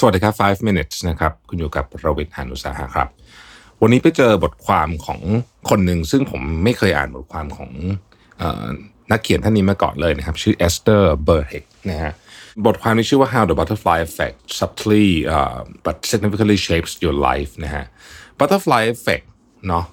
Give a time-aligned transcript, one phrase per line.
[0.00, 3.08] สวัสดีครับ 5 minutes นะครับ คุณอยู่กับรวิศ หาญอุตสาหะครับ
[3.82, 5.20] วันนี้ไปเจอบทความของ
[5.70, 7.70] คนหนึ่ง ซึ่งผมไม่เคยอ่านบทความของ
[8.40, 8.66] เอ่อ
[9.10, 12.12] นักเขียนท่านนี้มาก่อนเลยนะครับ ชื่อเอสเตอร์เบอร์เฮกนะฮะ
[12.66, 17.84] บทความนี้ชื่อว่า how the butterfly effect subtly uh, but significantly shapes your life นะฮะ
[18.38, 19.26] butterfly effect
[19.68, 19.84] เนาะ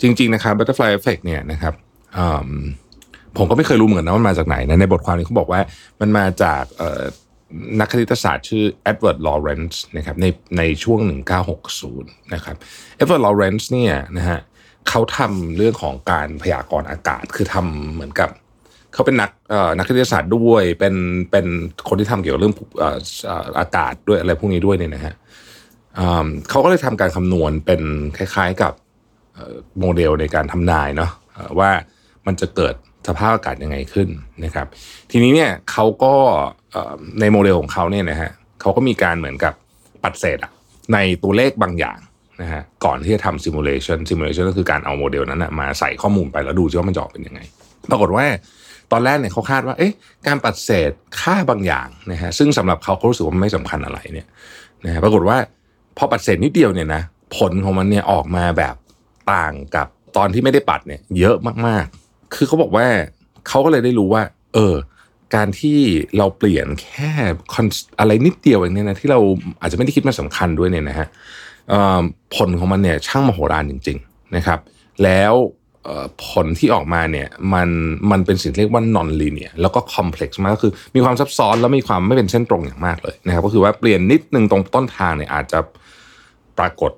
[0.00, 1.74] จริง ๆ นะครับ butterfly effect เนี่ยนะครับ
[3.36, 5.60] ผมก็ไม่เคยรู้เหมือนกันนะว่ามันมาจากไหนนะในบทความนี้เขาบอกว่า
[6.00, 6.82] มันมาจากเอ่อ
[7.80, 10.26] นักคณิตศาสตร์ชื่อเอ็ดเวิร์ดลอเรนซ์นะครับใน
[10.58, 10.98] ในช่วง
[11.66, 12.56] 1960 นะครับ
[12.96, 14.38] เอ็ดเวิร์ดลอเรนซ์เนี่ยนะฮะ
[14.88, 18.30] เขาทำเรื่องของการพยากรณ์อากาศคือทำเหมือนกับ
[18.92, 20.94] เขาเป็นนักเอ่อนักคณิตศาสตร์ด้วยเป็น
[21.30, 21.46] เป็น
[21.88, 22.96] คนที่ทำเกี่ยวกับเรื่องอ่อ
[23.26, 25.14] เอ่ออากาศด้วยอะไรพวกนี้ด้วยเนี่ยนะฮะ
[25.98, 27.82] อืมเขาก็เลยทำการคำนวณเป็น
[28.16, 28.72] คล้ายๆกับ
[29.80, 31.10] โมเดลในการทำนายเนาะ
[31.58, 31.70] ว่า
[32.26, 32.74] มันจะเกิด
[33.08, 34.08] สภาพอากาศยังไงขึ้น
[34.44, 34.66] นะครับ
[35.10, 36.14] ทีนี้เนี่ยเขาก็
[37.20, 39.54] ในโมเดลของเขาเนี่ยนะฮะเขาก็มีการเหมือนกับ
[40.02, 40.52] ปัดเศษอะ
[40.92, 41.98] ในตัวเลขบางอย่าง
[42.42, 47.40] นะฮะก่อนที่จะทำ simulation simulation ก็คือการเอาโมเดลนั้นนะมาใส่ข้อมูลไปแล้วดูซิว่ามันจะออกเป็นยังไง
[47.90, 48.26] ปรากฏว่า
[48.92, 49.92] ตอนแรกเนี่ยเขาคาดว่าเอ๊ะ
[50.26, 54.26] การปัดเศษค่าบางอย่างนะฮะซึ่งสำหรับเขาเขารู้สึกว่ามันไม่สำคัญอะไรเนี่ย
[54.84, 55.36] นะฮะปรากฏว่า
[55.96, 57.02] พอปัดเศษนิดเดียวเนี่ยนะ
[57.36, 58.74] ผลของมันเนี่ยออกมาแบบ
[59.32, 61.86] ต่างกับตอนที่ไม่ได้ปัดเนี่ยเยอะมาก
[62.34, 62.86] คือเขาบอกว่า
[63.48, 64.22] เขาก็เลยได้รู้ว่า
[64.54, 64.74] เออ
[65.34, 65.78] การที่
[66.18, 67.10] เราเปลี่ยนแค่
[68.00, 69.20] อะไรนิดเดียวเองเนี่ยนะที่เรา
[69.60, 71.08] อาจจะไม่ได้คิดมันสำคัญด้วยเนี่ยนะฮะ
[71.72, 72.02] ออ
[72.36, 74.58] ผลของมันเนี่ยช่างมโหฬารจริง ๆนะครับ
[75.04, 75.34] แล้ว
[75.88, 77.68] ออผลที่ออกมาเนี่ยมัน
[78.10, 85.58] มันเป็นสิ่งเรียกว่า non linear แล้วก็ complex มากก็คือ มีความซับซ้อนแล้วมีความไม่เป็นเส้นตรงอย่างมากเลยนะครับก็คือว่าเปลี่ยนนิดนึงตรงต้นทางเนี่ยอาจจะ
[86.58, 86.92] ปรากฏ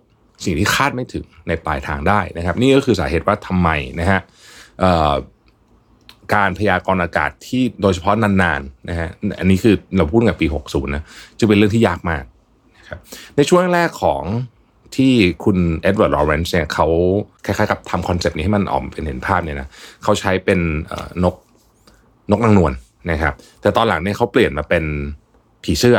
[0.44, 3.68] สิ่งที่คาดไม่ถึงในปลายทางได้นะครับ นี่ก็คือสาเหตุว่าทำไม
[4.00, 4.20] นะฮะ
[6.34, 9.08] การพยากรณ์อากาศที่โดยเฉพาะนานๆนะฮะ
[9.38, 11.04] อันนี้คือเราพูดกับปี 60 นะ
[11.40, 12.24] จะเป็นเรื่องที่ยากมาก
[12.78, 12.98] นะครับ
[13.36, 14.22] ในช่วงแรกของ
[14.96, 15.12] ที่
[15.44, 16.86] คุณเอ็ดเวิร์ดลอเรนซ์เนี่ยเขา
[17.44, 19.68] คล้ายๆกับทำคอนเซปต์นี้ให้มันออกมาเป็นเห็นภาพเนี่ยนะ
[20.02, 21.34] เขาใช้เป็นเอ่อนก
[22.30, 22.72] นกนางนวล
[23.10, 24.84] นะครับ แต่ตอนหลังเนี่ยเขาเปลี่ยนมาเป็น
[25.64, 25.98] ผีเสื้อ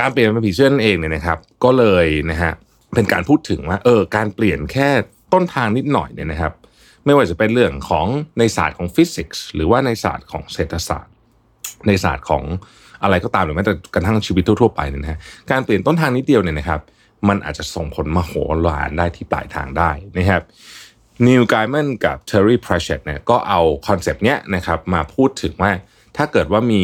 [0.00, 2.52] การเปลี่ยนมาเป็นผีเสื้อนั่นเองเนี่ยนะครับ ก็เลยนะฮะ
[2.94, 4.88] เป็นการพูดถึงว่าเออการเปลี่ยนแค่
[5.32, 6.52] ต้นทางนิดหน่อยเนี่ยนะครับ
[7.04, 8.06] ไม่ว่าจะเป็นเรื่องของ
[8.38, 11.14] ในศาสตร์ของฟิสิกส์หรือว่าในศาสตร์ของเศรษฐศาสตร์
[11.86, 12.44] ในศาสตร์ของ
[13.02, 15.18] อะไรก็ตามหรือแม้แต่กระทั่งชีวิตทั่วๆไปเนี่ยนะฮะ
[15.50, 16.80] การเปลี่ยนต้นทางนิดเดียวเนี่ยนะครับ
[17.28, 18.32] มันอาจจะส่งผลมโห
[18.66, 20.42] ฬารได้ที่ปลายทางได้นะครับ
[21.26, 25.72] นีล ไกแมนกับเทอร์รี่ แพรตเชตต์เนี่ยก็เอาคอนเซปต์เนี้ยนะครับมาพูดถึงว่า
[26.16, 26.82] ถ้าเกิดว่ามี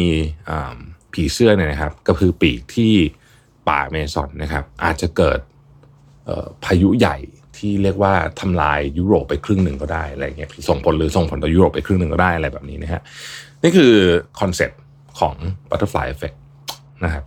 [1.13, 2.93] ผีเสื้อเนี่ยนะครับกระพือปีกที่
[3.67, 5.39] ป่าอเมซอนนะครับอาจจะเกิด
[6.63, 7.17] พายุใหญ่
[7.59, 13.01] ที่เรียกว่าทำลายยุโรปไปครึ่งหนึ่งก็ได้อะไรเงี้ยส่งผลหรือส่งผลต่อยุโรปไปครึ่งหนึ่งก็ได้อะไรแบบนี้นะฮะ
[13.63, 13.93] นี่คือ
[14.39, 14.79] คอนเซปต์
[15.19, 15.35] ของ
[15.69, 16.37] butterfly effect
[17.03, 17.23] นะครับ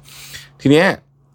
[0.61, 0.87] ทีเนี้ย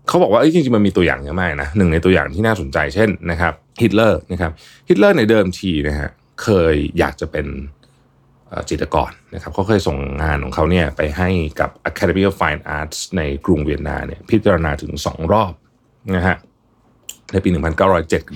[0.08, 4.52] เขาบอกว่าจริงๆมันมีตัวอย่างเยอะมากนะหนึ่งในตัวอย่างที่น่าสนใจเช่นนะครับฮิตเลอร์นะครับ
[4.90, 6.10] ฮิตเลอร์ในเดิมทีนะฮะ
[6.44, 7.48] เคยอยากจะเป็น
[8.70, 11.30] จิตรกรนะครับเขาเคยส่งงานของเขาเนี่ยไปให้
[11.60, 15.54] กับ Academy of Fine Arts ในกรุงเวียนนาเนี่ยพิจารณาถึงสองรอบ
[16.16, 16.36] นะฮะ
[17.34, 18.36] ในปี 1907กับ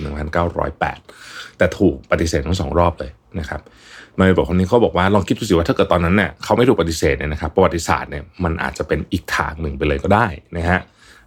[0.80, 3.60] 1908 แต่ถูกปฏิเสธทั้งสองรอบเลยนะครับ
[4.18, 10.80] มาบอกคนนี้เขาบอกว่าลองคิดดูสิว่าถ้าเกิดตอนนั้นเนี่ยเขาไม่ถูกปฏิเสธเนี่ยนะครับประวัติศาสตร์เนี่ยมันอาจจะเป็นอีกทางหนึ่งไปเลยก็ได้นะฮะ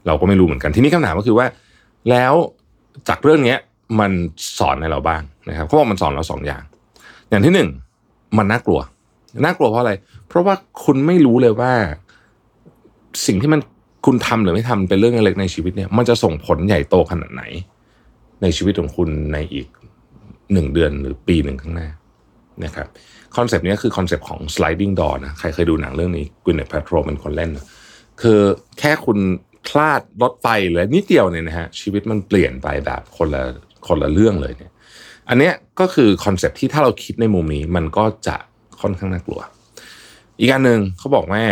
[0.08, 1.48] เราก็ไม่รู้เหมือนกันทีนี้คำถามก็คือว่า
[2.10, 2.34] แล้ว
[3.10, 3.56] จากเรื่องนี้
[4.00, 4.12] มัน
[4.58, 6.64] สอนให้เราบ้างนะครับเขาบอกมันสอนเราสองอย่าง
[7.30, 7.70] อย่างที่หนึ่ง
[8.38, 8.80] มันน่ากลัว
[9.46, 9.94] น่ากลัวเพราะอะไร
[10.28, 11.74] เพราะว่าคุณไม่รู้เลยว่า
[13.26, 13.60] สิ่งที่มัน
[14.06, 17.44] คุณทำหรือไม่ทำเป็นเรื่องเล็กในชีวิตเนี่ย มันจะส่งผลใหญ่โตขนาดไหน
[18.42, 19.68] ในชีวิตของคุณในอีก
[20.54, 21.90] หนึ่งเดือนหรือปีหนึ่งข้างหน้า
[22.64, 22.88] นะครับ
[23.36, 27.66] คอนเซปต์นี้คือคอนเซปต์ของ sliding door นะใครเคยดูหนังเรื่องนี้ก w นเน t แพทโรเป็นคนเล่นนะ
[28.22, 28.40] คือ
[28.80, 29.20] แค่คุณ
[29.68, 33.44] พลาดรถไฟหรือนิดเดียวเนี่ยนะฮะชีวิตมันเปลี่ยนไปแบบคนละ
[33.88, 34.72] คนละเรื่องเลยเนี่ย
[35.30, 38.36] อันเนี้ยก็คือคอนเซปต์ที่ถ้าเราคิดในมุมนี้มันก็จะ
[38.82, 39.42] ค่อนข้างน่ากลัว
[40.40, 41.44] อีกอันหนึ่งเขาบอกว่า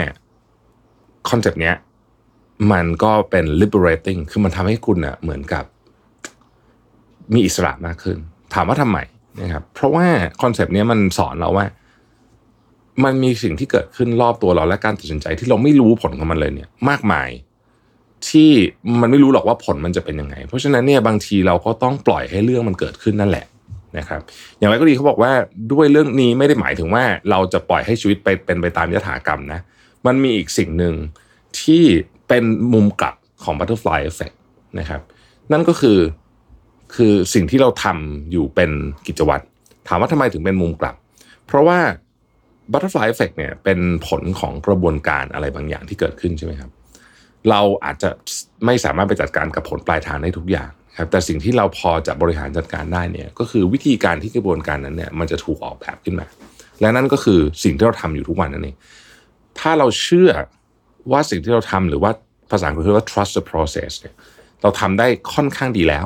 [1.30, 1.76] คอนเซปต์เนี้ย
[2.72, 5.64] มันก็เป็น liberating คือมันทำให้คุณอะเหมือนกับ
[7.34, 8.18] มีอิสระมากขึ้น
[8.54, 8.98] ถามว่าทำไม
[9.42, 10.08] นะครับ เพราะว่า
[10.42, 11.66] คอนเซปต์นี้มันสอนเราว่า
[13.04, 17.30] มันมีสิ่งที่เกิดขึ้นรอบตัวเราและการตัดสินใจที่เราไม่รู้ผลของมันเลยเนี่ย มากมาย
[18.30, 18.52] ที่
[19.02, 23.46] มันไม่รู้หรอกว่าผลมันจะเป็นยังไง เพราะฉะนั้นเนี่ยบางทีเราก็ต้องปล่อยให้เรื่องมันเกิดขึ้นนั่นแหละ
[23.98, 24.22] นะครับ
[24.58, 25.32] อย่างไรก็ดีเขาบอกว่า
[25.72, 29.60] ด้วยเรื่องนี้ไม่ได้หมายถึงว่า เราจะปล่อยให้ชีวิตไปเป็นไปตามยถากรรมนะ
[30.06, 30.94] มันมีอีกสิ่งหนึ่ง
[31.62, 31.84] ที่
[32.32, 34.36] เป็นมุมกลับของ butterfly effect
[34.80, 35.02] นะครับ
[35.52, 36.00] นั่นก็คือ
[36.96, 38.72] คือสิ่งที่เราทำอยู่เป็น
[39.08, 39.44] กิจวัตร
[39.88, 40.96] ถามว่าทำไมถึงเป็นมุมกลับ
[41.48, 41.80] เพราะว่า
[42.72, 46.72] butterfly effect เนี่ยเป็นผลของกระบวนการอะไรบางอย่างที่เกิดขึ้นใช่ไหมครับ
[47.50, 48.10] เราอาจจะ
[48.66, 50.70] ไม่สามารถไปจัดการกับผลปลายทางได้ทุกอย่าง
[51.00, 56.28] ครับแต่สิ่งที่เราพอจะบริหารจัดการได้เนี่ยก็คือวิธีการที่กระบวนการนั้นเนี่ยมันจะถูกออกแบบขึ้นมา
[56.82, 58.78] และนั่นก็คือสิ่งที่เราทำอยู่ทุกวันนั่นเอง
[59.60, 60.32] ถ้าเราเชื่อ
[61.12, 62.12] ว่าสิ่งที่เราทำหรือว่า
[62.52, 64.16] ภาษาอังกฤษเรียกว่า trust the process เนี่ย
[64.62, 66.06] เราทำได้ค่อนข้างดีแล้ว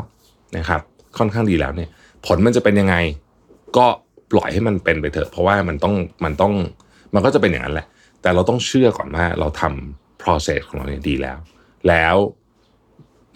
[0.57, 0.81] นะครับ
[1.17, 1.89] ค่อนข้างดีแล้วเนี่ย
[2.25, 2.95] ผลมันจะเป็นยังไง
[3.77, 3.85] ก็
[4.31, 6.53] ปล่อยให้มันเป็นไปเถอะ เพราะว่ามันต้องมันต้อง
[7.13, 7.87] มันก็จะเป็นอย่างนั้นแหละ
[8.21, 11.37] แต่เราต้องเชื่อก่อนว่าเราทำ process ของเราเนี่ยดีแล้ว
[11.87, 12.15] แล้ว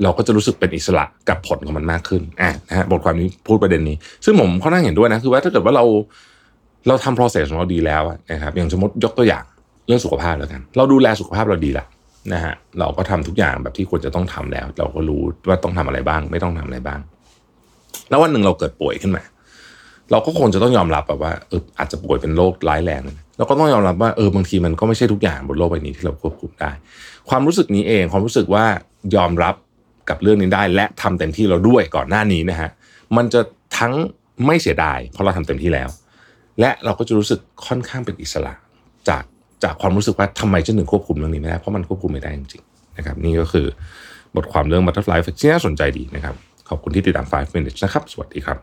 [0.04, 3.96] เราก็จะรู้สึกเป็นอิสระกับผลของมันมากขึ้นอะนะฮะบทความนี้พูดประเด็นนี้
[4.26, 5.86] ซึ่งผมค่อนข้างเห็นด้วยนะ คือว่าถ้าเกิดว่าเรา
[6.88, 9.44] เราทำ process ของเราดีแล้วนะครับ อย่างสมมติยกตัวอย่าง
[9.90, 11.86] เรื่องสุขภาพแล้วกัน เราดูแลสุขภาพเราดีละ
[12.34, 17.00] นะฮะเราก็ทำทุกอย่างแบบที่ควรจะต้องทำแล้ว เราก็รู้ว่าต้องทำอะไรบ้าง ไม่ต้องทำอะไรบ้าง
[18.10, 19.24] แล้ววันหนึ่งเราเกิดป่วยขึ้นมา
[20.12, 23.02] เราก็คงจะต้องยอมรับแบบว่าเอออาจจะป่วยเป็นโรคร้ายแรง
[23.38, 26.72] เราก็ต้องยอมรับว่าเออบางทีมันก็ไม่ใช่ทุกอย่างบนโลกใบนี้ที่เราควบคุมได้
[27.30, 28.66] ความรู้สึกนี้เอง ความรู้สึกว่า
[29.16, 29.56] ยอมรับ
[30.10, 32.70] กับเรื่องนี้ได้ และทำเต็มที่เราด้วยก่อนหน้านี้นะฮะ
[33.18, 33.42] มันจะ
[33.78, 33.94] ทั้ง
[34.46, 35.90] ไม่เสียดายเพราะเราทำเต็มที่แล้ว
[36.60, 38.54] และเราก็จะรู้สึกค่อนข้างเป็นอิสระ
[39.10, 39.24] จาก
[39.64, 43.66] จากความรู้สึกว่าทำไมฉันถึงควบคุมเรื่องนี้ไม่ได้ เพราะมันควบคุมไม่ได้จริงๆนะครับนี่ก็คือ
[44.36, 46.36] บทความเรื่อง Butterfly Effect ที่น่าสนใจดีนะครับ
[46.70, 48.58] ขอบคุณที่ติดตาม 5 minutes นะครับ สวัสดีครับ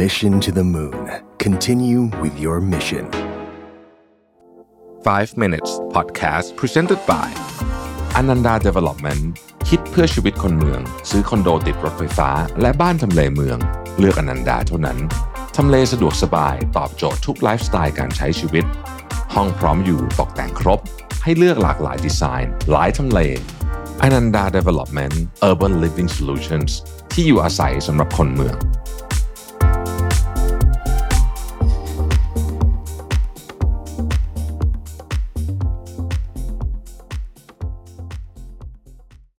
[0.00, 1.02] Mission to the Moon.
[1.38, 3.06] Continue with your mission.
[5.04, 7.28] 5 minutes podcast presented by
[8.18, 9.22] Ananda Development
[9.68, 10.80] คิดเพื่อชีวิตคนเมือง
[11.10, 12.30] ซื้อคอนโดติดรถไฟฟ้า
[12.60, 13.58] และบ้านทำเลเมือง
[13.98, 14.98] เลือกอนันดาเท่านั้น
[15.60, 18.64] ทำเลสะดวกสบายตอบโจทย์ทุกไลฟ์สไตล์การใช้ชีวิต
[19.34, 20.80] ห้องพร้อมอยู่ตกแต่งครบ
[21.22, 23.20] ให้เลือกหลากหลายดีไซน์ หลายทำเล
[24.02, 25.16] อนันดา Development
[25.48, 26.70] Urban Living Solutions
[27.12, 28.56] ที่อยู่อาศัยสำหรับคนเมือง